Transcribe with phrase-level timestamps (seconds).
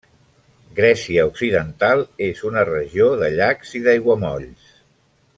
[0.79, 4.73] Grècia occidental és una regió de llacs i d'aiguamolls.